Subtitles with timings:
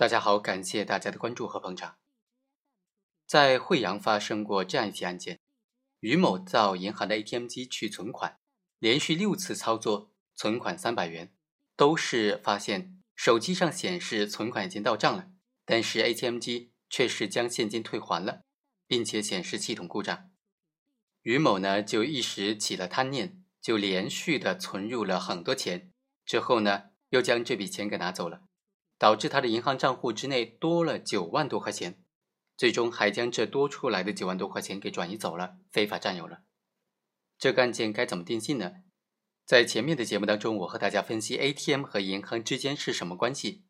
[0.00, 1.98] 大家好，感谢大家的关注和捧场。
[3.26, 5.40] 在惠阳发生过这样一起案件：
[5.98, 8.38] 于某到银行的 ATM 机取存款，
[8.78, 11.34] 连续六次操作，存款三百元，
[11.76, 15.28] 都是发现手机上显示存款已经到账了，
[15.66, 18.44] 但是 ATM 机却是将现金退还了，
[18.86, 20.30] 并且显示系统故障。
[21.20, 25.92] 于某呢就一时起了贪念，就连续的存入了很多钱，
[26.24, 28.44] 之后呢又将这笔钱给拿走了。
[29.00, 32.04] 导致他的银行账户之内多了九万多块钱，
[32.54, 36.42] 最终还将这多出来的九万多块钱给转移走了，非法占有了。
[37.38, 38.82] 这个案件该怎么定性呢？
[39.46, 43.64] 在前面的节目当中，我和大家分析 ATM 和银行之间是什么关系。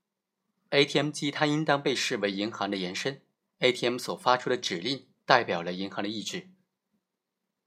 [0.71, 3.23] ATM 机它应当被视为银行的延伸
[3.61, 6.51] ，ATM 所发出的指令代表了银行的意志。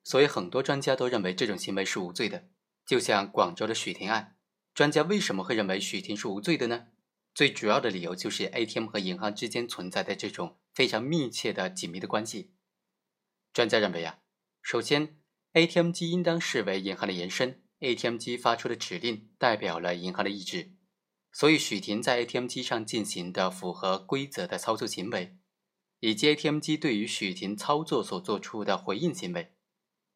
[0.03, 2.49] 所以很多专家都认为这种行为是无罪的。
[2.85, 4.35] 就像广州的许霆案，
[4.73, 6.87] 专家为什么会认为许霆是无罪的呢？
[7.33, 12.53] 最主要的理由就是 ATM 和银行之间存在的这种非常密切的紧密的关系。
[13.51, 14.19] 专家认为啊，
[14.61, 15.19] 首先
[15.53, 20.73] ，ATM 机应当视为银行的延伸，ATM 机发出的指令代表了银行的意志，
[21.31, 25.35] 所以许霆在 ATM 机上进行的符合规则的操作行为，
[26.01, 29.55] 以及 ATM 机对于许霆操作所做出的回应行为，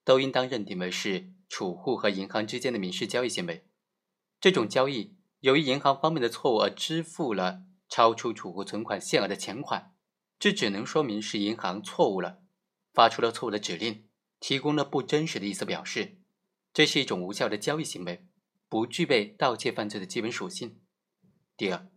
[0.04, 3.68] 都应当认定为是储户和银行之间的民事交易行为。
[4.40, 5.18] 这种交易。
[5.48, 9.94] 由于银行方面的错误而支付了超出储户存款限额的钱款，
[10.38, 12.40] 这只能说明是银行错误了，
[12.94, 14.10] 发出了错误的指令，
[14.42, 16.18] 提供了不真实的意思表示，
[16.74, 18.28] 这是一种无效的交易行为，
[18.68, 20.82] 不具备盗窃犯罪的基本属性。
[21.56, 21.88] 第二，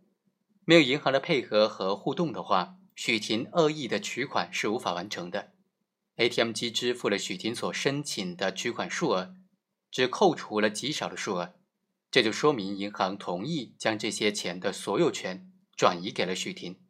[0.63, 5.51] 没有银行的配合和互动的话，许霆恶意的取款是无法完成的。
[6.15, 9.35] ATM 机支付了许霆所申请的取款数额，
[9.91, 11.55] 只扣除了极少的数额。
[12.11, 16.81] 这就说明银行同意将这些钱的所有权转移给了许婷，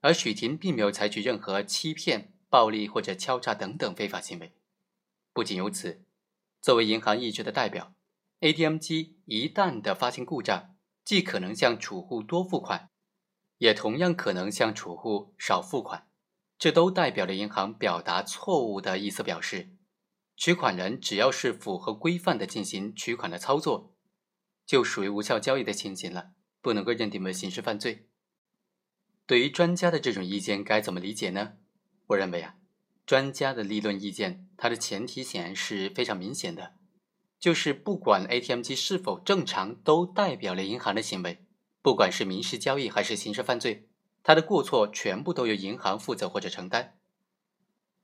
[0.00, 4.54] 而许婷并没有采取任何欺骗、暴力或者敲诈等等非法行为。
[5.32, 6.04] 不仅如此，
[6.62, 7.94] 作为银行意志的代表
[8.38, 12.90] ，ATM 机一旦的发现故障，既可能向储户多付款，
[13.58, 16.06] 也同样可能向储户少付款，
[16.56, 19.76] 这都代表了银行表达错误的意思表示。
[20.36, 23.93] 取款人只要是符合规范的进行取款的操作。
[24.66, 28.08] 就属于无效交易的情形了，不能够认定为刑事犯罪。
[29.26, 31.54] 对于专家的这种意见该怎么理解呢？
[32.08, 32.56] 我认为啊，
[33.06, 36.74] 专家的立论意见，它的前提显然是非常明显的，
[37.38, 41.44] 就是不管 ATM 机是否正常，都代表了银行的行为，
[41.80, 43.88] 不管是民事交易还是刑事犯罪，
[44.22, 46.98] 它的过错全部都由银行负责或者承担。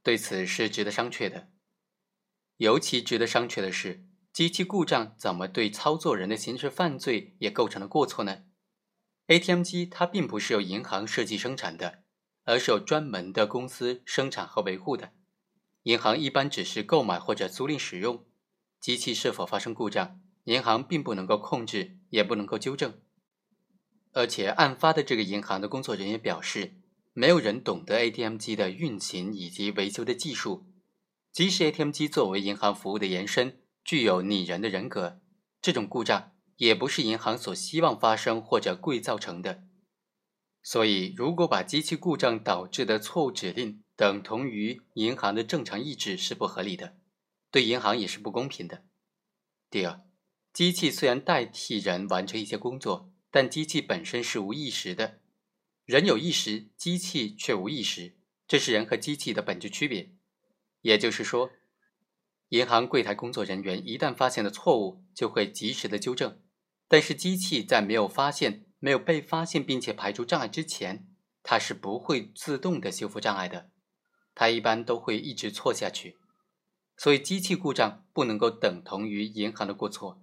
[0.02, 1.48] 对此是值得商榷的，
[2.56, 4.04] 尤其值得商榷的是。
[4.32, 8.44] 机器故障怎么对操作人的刑事犯罪也构成了过错呢
[9.26, 12.04] ？ATM 机它并不是由银行设计生产的，
[12.44, 15.12] 而是有专门的公司生产和维护的。
[15.82, 18.24] 银行一般只是购买或者租赁使用。
[18.78, 23.00] 机器是否发生故障，银行并不能够控制，也不能够纠正。
[24.12, 26.74] 而且案发的这个银行的工作人员表示，
[27.12, 30.66] 没有人懂得 ATM 机的运行以及维修的技术。
[31.32, 33.60] 即使 ATM 机作为银行服务的延伸。
[33.90, 35.20] 具有拟人的人格，
[35.60, 39.64] 这种故障也不是银行所希望发生或者故意造成的。
[40.62, 46.98] 所以，如果把机器故障导致的错误指令等同于银行的正常意志是不合理的，
[47.50, 48.84] 对银行也是不公平的。
[49.68, 50.00] 第二，
[50.52, 55.18] 机器虽然代替人完成一些工作，但机器本身是无意识的，
[55.84, 58.14] 人有意识，机器却无意识，
[58.46, 60.14] 这是人和机器的本质区别。
[60.82, 61.50] 也就是说。
[62.50, 66.40] 银行柜台工作人员一旦发现了错误，就会及时的纠正。
[66.88, 71.06] 但是机器在没有发现、没有被发现并且排除障碍之前，
[71.44, 73.70] 它是不会自动的修复障碍的，
[74.34, 76.18] 它一般都会一直错下去。
[76.96, 80.20] 所以机器故障不能够等同于银行的过错，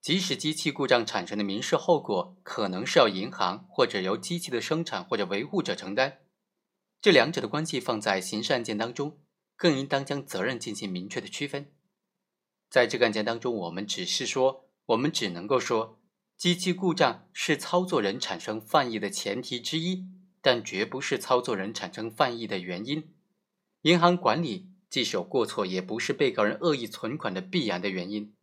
[0.00, 6.18] 即使机器故障产生的民事后果可能是要银行或者由机器的生产或者维护者承担，
[7.00, 9.20] 这两者的关系放在刑事案件当中。
[9.56, 11.70] 更应当将责任进行明确的区分。
[12.68, 16.00] 在这个案件当中，我们只是说，我们只能够说，
[16.36, 20.06] 机器故障是操作人产生犯意的前提之一，
[20.40, 23.14] 但绝不是操作人产生犯意的原因。
[23.82, 28.34] 银行管理即使有过错，也不是被告人恶意存款的必然的原因。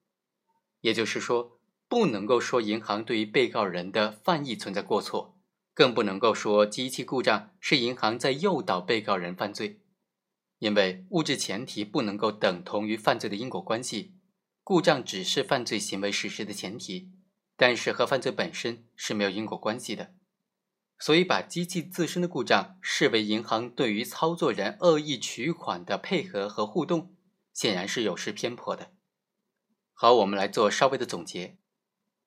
[0.80, 5.38] 也就是说，不能够说银行对于被告人的犯意存在过错，
[5.74, 9.82] 更不能够说机器故障是银行在诱导被告人犯罪。
[10.62, 14.14] 因为物质前提不能够等同于犯罪的因果关系，
[14.64, 17.10] 故障只是犯罪行为实施的前提，
[17.58, 20.14] 但是和犯罪本身是没有因果关系的。
[21.00, 27.16] 所以把机器自身的故障视为银行对于操作人恶意取款的配合和互动，
[27.52, 28.92] 显然是有失偏颇的。
[29.94, 31.58] 好，我们来做稍微的总结。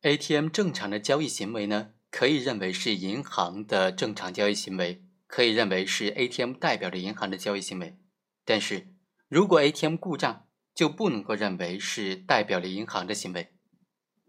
[0.03, 7.97] ATM 正常的交易行为呢，可以认为是银行的正常交易行为，可以认为是 ATM 代表着银行的交易行为。
[8.45, 8.95] 但是
[9.29, 13.55] 如果 ATM 故障，就不能够认为是代表了银行的行为，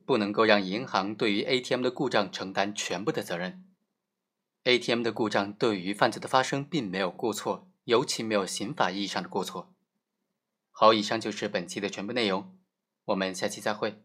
[0.06, 3.66] 不能够让银行对于 ATM 的故障承担全部的责任。
[4.64, 9.76] ATM 的故障对于犯罪的发生并没有过错，尤其没有刑法意义上的过错。
[10.72, 12.58] 好，以上就是本期的全部内容。
[13.06, 14.05] 我们下期再会。